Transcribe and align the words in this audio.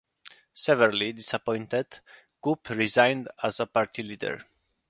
Severely 0.55 1.13
disappointed, 1.13 1.99
Goop 2.41 2.69
resigned 2.71 3.27
as 3.43 3.61
party 3.71 4.01
leader. 4.01 4.43